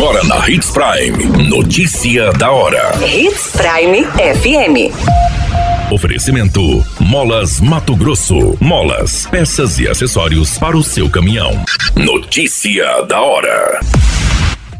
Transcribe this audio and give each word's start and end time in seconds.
Agora 0.00 0.24
na 0.24 0.48
Hits 0.48 0.70
Prime. 0.70 1.46
Notícia 1.46 2.32
da 2.32 2.50
hora. 2.50 2.90
Hits 3.06 3.52
Prime 3.52 4.02
FM. 4.06 5.92
Oferecimento: 5.92 6.82
Molas 6.98 7.60
Mato 7.60 7.94
Grosso. 7.94 8.56
Molas, 8.58 9.26
peças 9.26 9.78
e 9.78 9.86
acessórios 9.86 10.56
para 10.56 10.74
o 10.74 10.82
seu 10.82 11.10
caminhão. 11.10 11.50
Notícia 11.94 13.02
da 13.02 13.20
hora. 13.20 13.80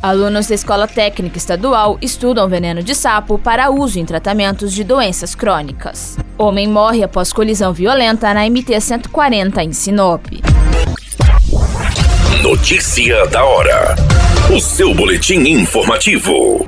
Alunos 0.02 0.46
da 0.46 0.54
Escola 0.54 0.88
Técnica 0.88 1.36
Estadual 1.36 1.98
estudam 2.00 2.48
veneno 2.48 2.82
de 2.82 2.94
sapo 2.94 3.38
para 3.38 3.68
uso 3.68 3.98
em 3.98 4.06
tratamentos 4.06 4.72
de 4.72 4.82
doenças 4.82 5.34
crônicas. 5.34 6.16
Homem 6.38 6.66
morre 6.66 7.02
após 7.04 7.30
colisão 7.30 7.74
violenta 7.74 8.32
na 8.32 8.46
MT-140 8.46 9.58
em 9.58 9.72
Sinop. 9.74 10.24
Notícia 12.42 13.26
da 13.26 13.44
hora. 13.44 13.94
O 14.50 14.58
seu 14.58 14.94
boletim 14.94 15.40
informativo. 15.40 16.64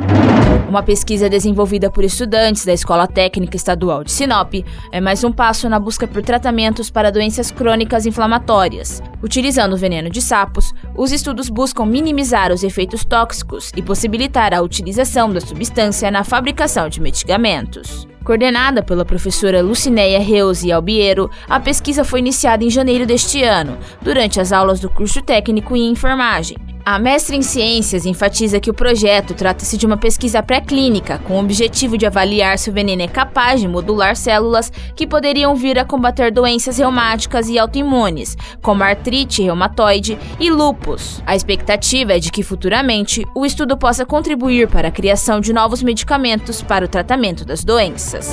Uma 0.69 0.83
pesquisa 0.83 1.31
desenvolvida 1.31 1.91
por 1.91 2.05
estudantes 2.05 2.67
da 2.67 2.75
Escola 2.75 3.07
Técnica 3.07 3.57
Estadual 3.57 4.05
de 4.05 4.13
Sinop 4.13 4.53
é 4.93 5.01
mais 5.01 5.25
um 5.25 5.33
passo 5.33 5.71
na 5.71 5.79
busca 5.79 6.07
por 6.07 6.23
tratamentos 6.23 6.91
para 6.91 7.11
doenças 7.11 7.51
crônicas 7.51 8.05
inflamatórias. 8.05 9.03
Utilizando 9.23 9.73
o 9.73 9.79
veneno 9.79 10.11
de 10.11 10.21
sapos, 10.21 10.75
os 10.95 11.11
estudos 11.11 11.49
buscam 11.49 11.87
minimizar 11.87 12.53
os 12.53 12.63
efeitos 12.63 13.03
tóxicos 13.03 13.73
e 13.75 13.81
possibilitar 13.81 14.53
a 14.53 14.61
utilização 14.61 15.33
da 15.33 15.41
substância 15.41 16.11
na 16.11 16.23
fabricação 16.23 16.91
de 16.91 17.01
medicamentos. 17.01 18.12
Coordenada 18.25 18.83
pela 18.85 19.05
professora 19.05 19.61
Lucinéia 19.61 20.21
Reuse 20.21 20.71
Albiero, 20.71 21.29
a 21.49 21.59
pesquisa 21.59 22.05
foi 22.05 22.21
iniciada 22.21 22.63
em 22.63 22.71
janeiro 22.71 23.05
deste 23.05 23.43
ano, 23.43 23.77
durante 24.01 24.41
as 24.41 24.53
aulas 24.53 24.79
do 24.79 24.89
curso 24.89 25.21
técnico 25.21 25.77
em 25.77 25.91
enfermagem. 25.91 26.57
A 26.85 26.99
mestre 26.99 27.37
em 27.37 27.43
ciências 27.43 28.05
enfatiza 28.05 28.59
que 28.59 28.69
o 28.69 28.75
projeto 28.75 29.35
trata-se 29.35 29.77
de 29.77 29.87
uma 29.87 29.97
pesquisa 29.97 30.43
pré-clínica 30.43 31.21
com 31.21 31.35
o 31.35 31.41
objetivo 31.41 31.97
de 31.97 32.07
avaliar 32.07 32.59
se 32.59 32.71
o 32.71 32.73
veneno 32.73 33.03
é 33.03 33.07
capaz 33.07 33.61
de 33.61 33.69
modular 33.69 34.17
células 34.17 34.73
que 34.97 35.07
poderiam 35.07 35.55
vir 35.55 35.79
a 35.79 35.85
combater 35.85 36.33
doenças 36.33 36.79
reumáticas 36.79 37.49
e 37.49 37.57
autoimunes, 37.57 38.37
como 38.61 38.83
artrite 38.83 39.43
reumatoide 39.43 40.19
e 40.41 40.51
lúpus. 40.51 41.23
A 41.25 41.37
expectativa 41.37 42.15
é 42.15 42.19
de 42.19 42.33
que 42.33 42.43
futuramente 42.43 43.25
o 43.33 43.47
estudo 43.47 43.77
possa 43.77 44.05
contribuir 44.05 44.67
para 44.67 44.89
a 44.89 44.93
criação 44.93 45.41
de 45.41 45.53
novos 45.53 45.85
medicamentos 45.85 46.63
para 46.63 46.85
o 46.85 46.89
tratamento 46.89 47.45
das 47.45 47.63
doenças. 47.63 48.33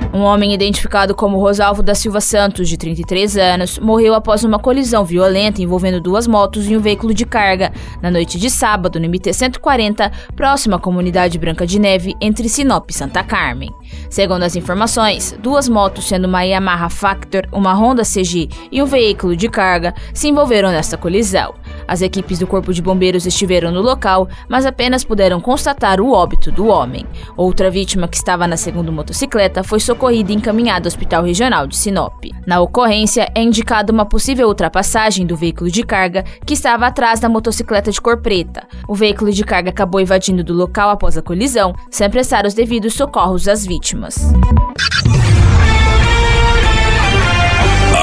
Um 0.13 0.23
homem 0.23 0.53
identificado 0.53 1.15
como 1.15 1.39
Rosalvo 1.39 1.81
da 1.81 1.95
Silva 1.95 2.19
Santos, 2.19 2.67
de 2.67 2.75
33 2.75 3.37
anos, 3.37 3.79
morreu 3.79 4.13
após 4.13 4.43
uma 4.43 4.59
colisão 4.59 5.05
violenta 5.05 5.61
envolvendo 5.61 6.01
duas 6.01 6.27
motos 6.27 6.69
e 6.69 6.75
um 6.75 6.81
veículo 6.81 7.13
de 7.13 7.25
carga 7.25 7.71
na 8.01 8.11
noite 8.11 8.37
de 8.37 8.49
sábado 8.49 8.99
no 8.99 9.07
MT-140, 9.07 10.11
próximo 10.35 10.75
à 10.75 10.79
comunidade 10.79 11.37
Branca 11.37 11.65
de 11.65 11.79
Neve, 11.79 12.13
entre 12.19 12.49
Sinop 12.49 12.89
e 12.89 12.93
Santa 12.93 13.23
Carmen. 13.23 13.69
Segundo 14.09 14.43
as 14.43 14.57
informações, 14.57 15.33
duas 15.39 15.69
motos, 15.69 16.05
sendo 16.05 16.25
uma 16.25 16.43
Yamaha 16.43 16.89
Factor, 16.89 17.47
uma 17.49 17.73
Honda 17.73 18.03
CG 18.03 18.49
e 18.69 18.81
um 18.81 18.85
veículo 18.85 19.33
de 19.33 19.47
carga, 19.47 19.93
se 20.13 20.27
envolveram 20.27 20.71
nesta 20.71 20.97
colisão. 20.97 21.53
As 21.87 22.01
equipes 22.01 22.39
do 22.39 22.47
Corpo 22.47 22.73
de 22.73 22.81
Bombeiros 22.81 23.25
estiveram 23.25 23.71
no 23.71 23.81
local, 23.81 24.27
mas 24.47 24.65
apenas 24.65 25.03
puderam 25.03 25.39
constatar 25.39 25.99
o 25.99 26.11
óbito 26.11 26.51
do 26.51 26.67
homem. 26.67 27.05
Outra 27.35 27.69
vítima 27.69 28.07
que 28.07 28.17
estava 28.17 28.47
na 28.47 28.57
segunda 28.57 28.91
motocicleta 28.91 29.63
foi 29.63 29.79
socorrida 29.79 30.31
e 30.31 30.35
encaminhada 30.35 30.87
ao 30.87 30.91
Hospital 30.91 31.23
Regional 31.23 31.67
de 31.67 31.75
Sinop. 31.75 32.25
Na 32.45 32.59
ocorrência, 32.59 33.31
é 33.35 33.41
indicada 33.41 33.91
uma 33.91 34.05
possível 34.05 34.47
ultrapassagem 34.47 35.25
do 35.25 35.35
veículo 35.35 35.69
de 35.69 35.83
carga 35.83 36.23
que 36.45 36.53
estava 36.53 36.87
atrás 36.87 37.19
da 37.19 37.29
motocicleta 37.29 37.91
de 37.91 38.01
cor 38.01 38.17
preta. 38.21 38.67
O 38.87 38.95
veículo 38.95 39.31
de 39.31 39.43
carga 39.43 39.69
acabou 39.69 40.01
invadindo 40.01 40.43
do 40.43 40.53
local 40.53 40.89
após 40.89 41.17
a 41.17 41.21
colisão, 41.21 41.73
sem 41.89 42.09
prestar 42.09 42.45
os 42.45 42.53
devidos 42.53 42.93
socorros 42.93 43.47
às 43.47 43.65
vítimas. 43.65 44.15